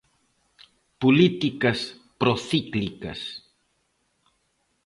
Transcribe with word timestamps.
Políticas 1.01 1.79
procíclicas. 2.21 3.19